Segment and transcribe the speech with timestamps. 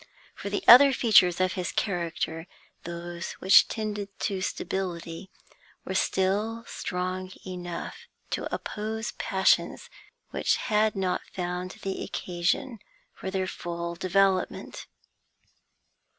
[0.33, 2.47] For the other features of his character,
[2.85, 5.29] those which tended to stability,
[5.85, 9.91] were still strong enough to oppose passions
[10.31, 12.79] which had not found the occasion
[13.13, 14.87] for their full development.